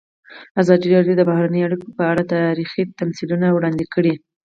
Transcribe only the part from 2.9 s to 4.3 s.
تمثیلونه وړاندې کړي.